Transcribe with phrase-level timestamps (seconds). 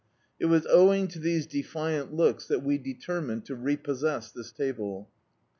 [0.39, 5.11] It was owing to these defiant looks that we deter mined to re'possess this table.